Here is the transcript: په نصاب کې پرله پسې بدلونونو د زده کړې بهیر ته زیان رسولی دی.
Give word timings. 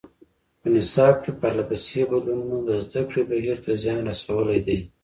په 0.59 0.67
نصاب 0.75 1.15
کې 1.23 1.31
پرله 1.39 1.63
پسې 1.69 2.01
بدلونونو 2.09 2.57
د 2.67 2.69
زده 2.85 3.01
کړې 3.09 3.21
بهیر 3.29 3.57
ته 3.65 3.71
زیان 3.81 3.99
رسولی 4.11 4.59
دی. 4.67 4.79